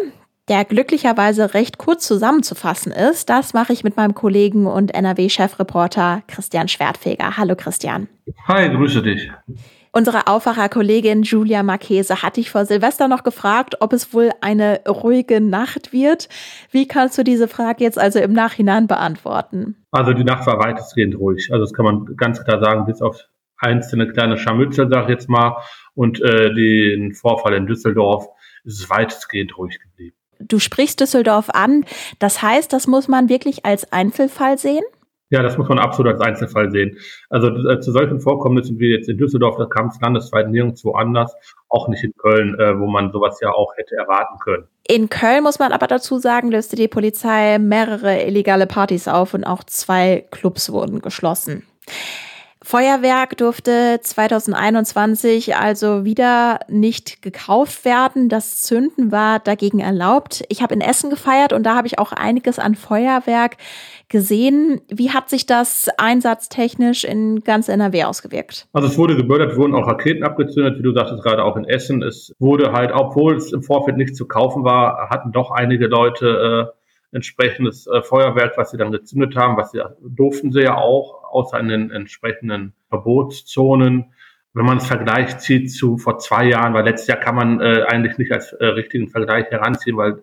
der 0.49 0.65
glücklicherweise 0.65 1.55
recht 1.55 1.79
kurz 1.79 2.07
zusammenzufassen 2.07 2.91
ist. 2.91 3.31
Das 3.31 3.55
mache 3.55 3.73
ich 3.73 3.85
mit 3.85 3.97
meinem 3.97 4.15
Kollegen 4.15 4.67
und 4.67 4.93
NRW-Chefreporter 4.93 6.23
Christian 6.27 6.67
Schwertfeger. 6.67 7.37
Hallo 7.37 7.55
Christian. 7.57 8.09
Hi, 8.49 8.69
grüße 8.69 9.01
dich. 9.03 9.31
Unsere 9.93 10.29
Aufwacher-Kollegin 10.29 11.23
Julia 11.25 11.65
Marchese 11.65 12.23
hat 12.23 12.37
dich 12.37 12.51
vor 12.51 12.65
Silvester 12.65 13.09
noch 13.09 13.25
gefragt, 13.25 13.79
ob 13.81 13.93
es 13.93 14.15
wohl 14.15 14.31
eine 14.41 14.83
ruhige 14.87 15.41
Nacht 15.41 15.93
wird. 15.93 16.29
Wie 16.71 16.87
kannst 16.87 17.19
du 17.19 17.25
diese 17.25 17.49
Frage 17.49 17.83
jetzt 17.83 17.99
also 17.99 18.21
im 18.21 18.33
Nachhinein 18.33 18.87
beantworten? 18.87 19.85
Also 19.91 20.13
die 20.13 20.23
Nacht 20.23 20.47
war 20.47 20.61
weitestgehend 20.61 21.19
ruhig. 21.19 21.49
Also 21.51 21.65
das 21.65 21.73
kann 21.73 21.85
man 21.85 22.17
ganz 22.17 22.45
klar 22.45 22.63
sagen, 22.63 22.87
bis 22.87 23.03
auf 23.03 23.19
einzelne 23.59 24.07
kleine 24.07 24.39
Scharmützel, 24.39 24.89
sag 24.89 25.05
ich 25.05 25.11
jetzt 25.11 25.29
mal, 25.29 25.57
und 25.95 26.21
äh, 26.21 26.55
den 26.55 27.13
Vorfall 27.13 27.55
in 27.55 27.67
Düsseldorf 27.67 28.29
ist 28.63 28.81
es 28.81 28.91
weitestgehend 28.91 29.59
ruhig 29.59 29.81
geblieben. 29.81 30.17
Du 30.39 30.61
sprichst 30.61 31.01
Düsseldorf 31.01 31.51
an. 31.51 31.85
Das 32.21 32.43
heißt, 32.43 32.73
das 32.73 32.87
muss 32.87 33.09
man 33.09 33.29
wirklich 33.29 33.67
als 33.67 33.93
Einzelfall 33.93 34.57
sehen? 34.57 34.85
Ja, 35.31 35.43
das 35.43 35.57
muss 35.57 35.69
man 35.69 35.79
absolut 35.79 36.15
als 36.15 36.21
Einzelfall 36.23 36.71
sehen. 36.73 36.99
Also 37.29 37.49
äh, 37.49 37.81
zu 37.81 37.93
solchen 37.93 38.21
Vorkommnissen 38.21 38.81
wie 38.81 38.93
jetzt 38.93 39.09
in 39.09 39.17
Düsseldorf, 39.17 39.57
da 39.57 39.67
kam 39.67 39.87
es 39.87 40.01
landesweit 40.01 40.51
nirgendwo 40.51 40.93
anders, 40.93 41.35
auch 41.69 41.87
nicht 41.89 42.03
in 42.03 42.13
Köln, 42.17 42.59
äh, 42.59 42.79
wo 42.79 42.87
man 42.87 43.13
sowas 43.13 43.39
ja 43.41 43.51
auch 43.53 43.73
hätte 43.77 43.95
erwarten 43.95 44.39
können. 44.41 44.65
In 44.89 45.09
Köln 45.09 45.45
muss 45.45 45.61
man 45.61 45.71
aber 45.71 45.87
dazu 45.87 46.19
sagen, 46.19 46.51
löste 46.51 46.75
die 46.75 46.89
Polizei 46.89 47.59
mehrere 47.61 48.23
illegale 48.25 48.67
Partys 48.67 49.07
auf 49.07 49.33
und 49.35 49.45
auch 49.45 49.63
zwei 49.63 50.27
Clubs 50.33 50.73
wurden 50.73 51.01
geschlossen. 51.01 51.65
Feuerwerk 52.63 53.39
durfte 53.39 54.01
2021 54.03 55.57
also 55.57 56.05
wieder 56.05 56.61
nicht 56.69 57.23
gekauft 57.23 57.87
werden. 57.87 58.29
Das 58.29 58.61
Zünden 58.61 59.11
war 59.11 59.39
dagegen 59.39 59.81
erlaubt. 59.81 60.45
Ich 60.51 60.63
habe 60.63 60.75
in 60.75 60.83
Essen 60.83 61.09
gefeiert 61.09 61.55
und 61.55 61.65
da 61.65 61.75
habe 61.75 61.87
ich 61.87 61.99
auch 61.99 62.13
einiges 62.13 62.59
an 62.59 62.75
Feuerwerk 62.75 63.57
gesehen. 64.09 64.83
Wie 64.89 65.11
hat 65.11 65.31
sich 65.31 65.47
das 65.47 65.89
einsatztechnisch 65.97 67.05
in 67.05 67.41
ganz 67.41 67.69
NRW 67.69 68.05
ausgewirkt? 68.05 68.69
Also 68.75 68.89
es 68.89 68.99
wurde 68.99 69.17
gebördert, 69.17 69.57
wurden 69.57 69.75
auch 69.75 69.87
Raketen 69.87 70.23
abgezündet, 70.23 70.79
wie 70.79 70.83
du 70.83 70.93
sagtest, 70.93 71.23
gerade 71.23 71.45
auch 71.45 71.57
in 71.57 71.65
Essen. 71.65 72.03
Es 72.03 72.35
wurde 72.39 72.73
halt, 72.73 72.93
obwohl 72.93 73.37
es 73.37 73.53
im 73.53 73.63
Vorfeld 73.63 73.97
nicht 73.97 74.15
zu 74.15 74.29
kaufen 74.29 74.65
war, 74.65 75.09
hatten 75.09 75.33
doch 75.33 75.51
einige 75.51 75.87
Leute 75.87 76.71
äh, 76.75 76.80
entsprechendes 77.13 77.87
äh, 77.87 78.03
Feuerwerk, 78.03 78.57
was 78.57 78.71
sie 78.71 78.77
dann 78.77 78.93
gezündet 78.93 79.37
haben, 79.37 79.57
was 79.57 79.73
sie 79.73 79.83
durften 80.01 80.53
sie 80.53 80.63
ja 80.63 80.77
auch, 80.77 81.25
außer 81.25 81.59
in 81.59 81.69
den 81.69 81.91
entsprechenden 81.91 82.75
Verbotszonen. 82.89 84.13
Wenn 84.53 84.65
man 84.65 84.79
es 84.79 84.87
Vergleich 84.87 85.39
zieht 85.39 85.71
zu 85.73 85.97
vor 85.97 86.19
zwei 86.19 86.45
Jahren, 86.47 86.75
weil 86.75 86.85
letztes 86.85 87.09
Jahr 87.09 87.19
kann 87.19 87.37
man 87.37 87.61
äh, 87.61 87.85
eigentlich 87.87 88.19
nicht 88.19 88.33
als 88.33 88.53
äh, 88.53 88.65
richtigen 88.67 89.09
Vergleich 89.09 89.51
heranziehen, 89.51 89.97
weil 89.97 90.23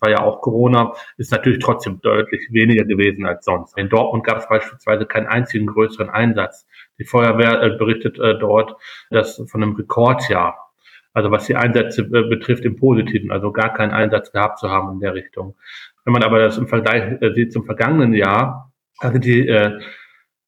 war 0.00 0.10
ja 0.10 0.22
auch 0.22 0.40
Corona, 0.40 0.94
ist 1.18 1.30
natürlich 1.30 1.58
trotzdem 1.58 2.00
deutlich 2.00 2.48
weniger 2.50 2.84
gewesen 2.84 3.26
als 3.26 3.44
sonst. 3.44 3.76
In 3.76 3.88
Dortmund 3.88 4.24
gab 4.24 4.38
es 4.38 4.48
beispielsweise 4.48 5.06
keinen 5.06 5.26
einzigen 5.26 5.66
größeren 5.66 6.10
Einsatz. 6.10 6.66
Die 6.98 7.04
Feuerwehr 7.04 7.62
äh, 7.62 7.76
berichtet 7.76 8.18
äh, 8.18 8.38
dort, 8.38 8.76
dass 9.10 9.42
von 9.46 9.62
einem 9.62 9.76
Rekordjahr, 9.76 10.69
also 11.12 11.30
was 11.30 11.46
die 11.46 11.56
Einsätze 11.56 12.02
äh, 12.02 12.28
betrifft 12.28 12.64
im 12.64 12.76
Positiven, 12.76 13.30
also 13.30 13.52
gar 13.52 13.72
keinen 13.74 13.92
Einsatz 13.92 14.32
gehabt 14.32 14.58
zu 14.58 14.70
haben 14.70 14.92
in 14.94 15.00
der 15.00 15.14
Richtung. 15.14 15.56
Wenn 16.04 16.12
man 16.12 16.22
aber 16.22 16.38
das 16.38 16.58
im 16.58 16.68
Vergleich 16.68 17.20
äh, 17.20 17.32
sieht 17.34 17.52
zum 17.52 17.64
vergangenen 17.64 18.14
Jahr, 18.14 18.72
also 18.98 19.18
die 19.18 19.46
äh, 19.48 19.78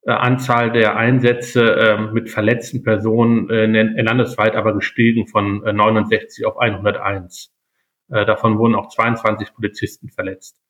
äh 0.05 0.11
Anzahl 0.11 0.73
der 0.73 0.97
Einsätze 0.97 1.77
äh, 1.77 1.99
mit 1.99 2.31
verletzten 2.31 2.83
Personen 2.83 3.51
äh, 3.51 4.03
landesweit 4.03 4.57
aber 4.57 4.75
gestiegen 4.75 5.27
von 5.27 5.61
69 5.61 6.47
auf 6.47 6.59
101. 6.59 7.53
Äh, 8.11 8.27
davon 8.27 8.59
wurden 8.59 8.75
auch 8.75 8.89
22 8.89 9.55
Polizisten 9.55 10.11
verletzt. 10.11 10.61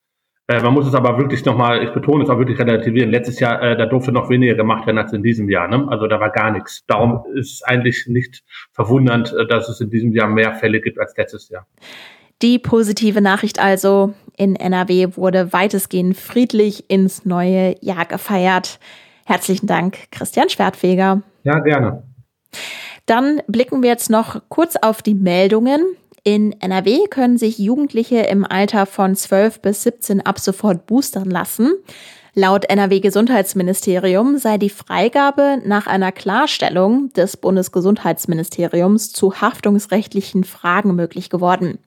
Äh, 0.47 0.61
man 0.61 0.73
muss 0.73 0.87
es 0.87 0.93
aber 0.93 1.17
wirklich 1.17 1.45
nochmal, 1.45 1.83
ich 1.83 1.93
betone 1.93 2.23
es 2.23 2.29
auch 2.29 2.37
wirklich 2.37 2.59
relativieren. 2.59 3.09
Letztes 3.09 3.39
Jahr, 3.39 3.61
äh, 3.61 3.77
da 3.77 3.85
durfte 3.85 4.11
noch 4.11 4.29
weniger 4.29 4.55
gemacht 4.55 4.85
werden 4.85 4.97
als 4.97 5.13
in 5.13 5.23
diesem 5.23 5.49
Jahr. 5.49 5.67
Ne? 5.67 5.87
Also 5.89 6.07
da 6.07 6.19
war 6.19 6.31
gar 6.31 6.51
nichts. 6.51 6.83
Darum 6.87 7.23
ist 7.33 7.53
es 7.53 7.63
eigentlich 7.63 8.07
nicht 8.07 8.43
verwundernd, 8.73 9.33
äh, 9.33 9.47
dass 9.47 9.69
es 9.69 9.79
in 9.79 9.89
diesem 9.89 10.11
Jahr 10.13 10.27
mehr 10.27 10.53
Fälle 10.55 10.81
gibt 10.81 10.99
als 10.99 11.15
letztes 11.15 11.49
Jahr. 11.49 11.65
Die 12.41 12.59
positive 12.59 13.21
Nachricht 13.21 13.59
also, 13.59 14.13
in 14.35 14.57
NRW 14.57 15.15
wurde 15.15 15.53
weitestgehend 15.53 16.17
friedlich 16.17 16.89
ins 16.89 17.23
neue 17.23 17.75
Jahr 17.79 18.05
gefeiert. 18.05 18.79
Herzlichen 19.25 19.67
Dank, 19.67 20.11
Christian 20.11 20.49
Schwertfeger. 20.49 21.21
Ja, 21.43 21.59
gerne. 21.59 22.03
Dann 23.05 23.41
blicken 23.47 23.81
wir 23.81 23.89
jetzt 23.89 24.09
noch 24.09 24.41
kurz 24.49 24.75
auf 24.75 25.01
die 25.01 25.13
Meldungen. 25.13 25.81
In 26.25 26.53
NRW 26.61 27.07
können 27.09 27.37
sich 27.37 27.59
Jugendliche 27.59 28.19
im 28.21 28.45
Alter 28.45 28.85
von 28.85 29.13
12 29.13 29.59
bis 29.59 29.83
17 29.83 30.21
ab 30.21 30.39
sofort 30.39 30.85
boostern 30.85 31.29
lassen. 31.29 31.73
Laut 32.33 32.65
NRW-Gesundheitsministerium 32.65 34.37
sei 34.37 34.57
die 34.57 34.69
Freigabe 34.69 35.61
nach 35.65 35.85
einer 35.85 36.13
Klarstellung 36.13 37.11
des 37.13 37.35
Bundesgesundheitsministeriums 37.35 39.11
zu 39.11 39.41
haftungsrechtlichen 39.41 40.45
Fragen 40.45 40.95
möglich 40.95 41.29
geworden. 41.29 41.77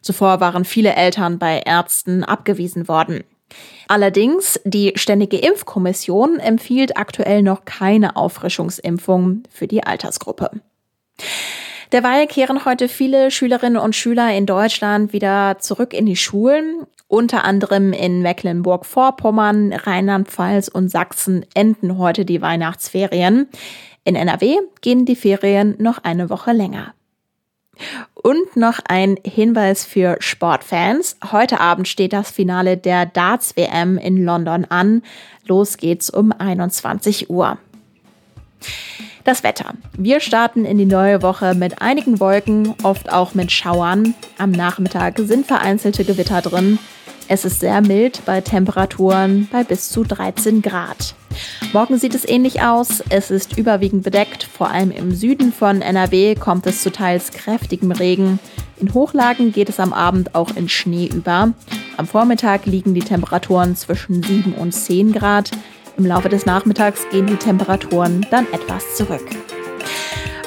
Zuvor 0.00 0.40
waren 0.40 0.64
viele 0.64 0.94
Eltern 0.94 1.38
bei 1.38 1.58
Ärzten 1.58 2.24
abgewiesen 2.24 2.88
worden. 2.88 3.22
Allerdings, 3.86 4.58
die 4.64 4.94
Ständige 4.96 5.36
Impfkommission 5.36 6.40
empfiehlt 6.40 6.96
aktuell 6.96 7.42
noch 7.42 7.66
keine 7.66 8.16
Auffrischungsimpfung 8.16 9.42
für 9.50 9.68
die 9.68 9.84
Altersgruppe. 9.84 10.50
Derweil 11.94 12.26
kehren 12.26 12.64
heute 12.64 12.88
viele 12.88 13.30
Schülerinnen 13.30 13.80
und 13.80 13.94
Schüler 13.94 14.36
in 14.36 14.46
Deutschland 14.46 15.12
wieder 15.12 15.58
zurück 15.60 15.94
in 15.94 16.06
die 16.06 16.16
Schulen. 16.16 16.88
Unter 17.06 17.44
anderem 17.44 17.92
in 17.92 18.20
Mecklenburg-Vorpommern, 18.20 19.72
Rheinland-Pfalz 19.72 20.66
und 20.66 20.88
Sachsen 20.88 21.46
enden 21.54 21.96
heute 21.96 22.24
die 22.24 22.42
Weihnachtsferien. 22.42 23.46
In 24.02 24.16
NRW 24.16 24.56
gehen 24.80 25.06
die 25.06 25.14
Ferien 25.14 25.76
noch 25.78 25.98
eine 25.98 26.30
Woche 26.30 26.50
länger. 26.50 26.94
Und 28.12 28.56
noch 28.56 28.80
ein 28.88 29.16
Hinweis 29.24 29.84
für 29.84 30.16
Sportfans. 30.18 31.16
Heute 31.30 31.60
Abend 31.60 31.86
steht 31.86 32.12
das 32.12 32.32
Finale 32.32 32.76
der 32.76 33.06
Darts 33.06 33.56
WM 33.56 33.98
in 33.98 34.24
London 34.24 34.64
an. 34.64 35.02
Los 35.46 35.76
geht's 35.76 36.10
um 36.10 36.32
21 36.32 37.30
Uhr. 37.30 37.56
Das 39.24 39.42
Wetter. 39.42 39.72
Wir 39.96 40.20
starten 40.20 40.66
in 40.66 40.76
die 40.76 40.84
neue 40.84 41.22
Woche 41.22 41.54
mit 41.54 41.80
einigen 41.80 42.20
Wolken, 42.20 42.74
oft 42.82 43.10
auch 43.10 43.32
mit 43.32 43.50
Schauern. 43.50 44.14
Am 44.36 44.50
Nachmittag 44.50 45.18
sind 45.18 45.46
vereinzelte 45.46 46.04
Gewitter 46.04 46.42
drin. 46.42 46.78
Es 47.26 47.46
ist 47.46 47.60
sehr 47.60 47.80
mild 47.80 48.20
bei 48.26 48.42
Temperaturen 48.42 49.48
bei 49.50 49.64
bis 49.64 49.88
zu 49.88 50.04
13 50.04 50.60
Grad. 50.60 51.14
Morgen 51.72 51.96
sieht 51.98 52.14
es 52.14 52.28
ähnlich 52.28 52.60
aus. 52.60 53.02
Es 53.08 53.30
ist 53.30 53.56
überwiegend 53.56 54.02
bedeckt. 54.02 54.44
Vor 54.44 54.70
allem 54.70 54.90
im 54.90 55.14
Süden 55.14 55.54
von 55.54 55.80
NRW 55.80 56.34
kommt 56.34 56.66
es 56.66 56.82
zu 56.82 56.92
teils 56.92 57.30
kräftigem 57.30 57.92
Regen. 57.92 58.38
In 58.78 58.92
Hochlagen 58.92 59.52
geht 59.52 59.70
es 59.70 59.80
am 59.80 59.94
Abend 59.94 60.34
auch 60.34 60.54
in 60.54 60.68
Schnee 60.68 61.06
über. 61.06 61.54
Am 61.96 62.06
Vormittag 62.06 62.66
liegen 62.66 62.92
die 62.92 63.00
Temperaturen 63.00 63.74
zwischen 63.74 64.22
7 64.22 64.52
und 64.52 64.72
10 64.72 65.12
Grad. 65.12 65.50
Im 65.96 66.06
Laufe 66.06 66.28
des 66.28 66.46
Nachmittags 66.46 67.06
gehen 67.10 67.26
die 67.26 67.36
Temperaturen 67.36 68.26
dann 68.30 68.46
etwas 68.52 68.96
zurück. 68.96 69.24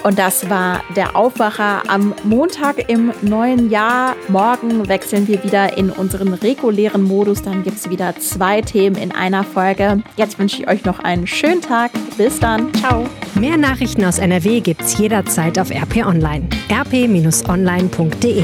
Und 0.03 0.19
das 0.19 0.49
war 0.49 0.83
der 0.95 1.15
Aufwacher 1.15 1.83
am 1.89 2.13
Montag 2.23 2.89
im 2.89 3.11
neuen 3.21 3.69
Jahr. 3.69 4.15
Morgen 4.29 4.87
wechseln 4.87 5.27
wir 5.27 5.43
wieder 5.43 5.77
in 5.77 5.89
unseren 5.89 6.33
regulären 6.33 7.03
Modus. 7.03 7.41
Dann 7.41 7.63
gibt 7.63 7.77
es 7.77 7.89
wieder 7.89 8.15
zwei 8.15 8.61
Themen 8.61 8.95
in 8.95 9.11
einer 9.11 9.43
Folge. 9.43 10.01
Jetzt 10.15 10.39
wünsche 10.39 10.61
ich 10.61 10.69
euch 10.69 10.85
noch 10.85 10.99
einen 10.99 11.27
schönen 11.27 11.61
Tag. 11.61 11.91
Bis 12.17 12.39
dann. 12.39 12.73
Ciao. 12.75 13.05
Mehr 13.35 13.57
Nachrichten 13.57 14.05
aus 14.05 14.19
NRW 14.19 14.61
gibt 14.61 14.81
es 14.81 14.97
jederzeit 14.97 15.59
auf 15.59 15.71
RP 15.71 16.05
Online. 16.05 16.47
rp-online.de 16.71 18.43